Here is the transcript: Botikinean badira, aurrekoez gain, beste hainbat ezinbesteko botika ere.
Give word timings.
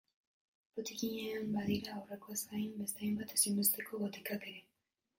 Botikinean 0.79 1.45
badira, 1.57 1.95
aurrekoez 2.01 2.39
gain, 2.57 2.75
beste 2.81 3.07
hainbat 3.09 3.39
ezinbesteko 3.41 4.05
botika 4.09 4.43
ere. 4.43 4.61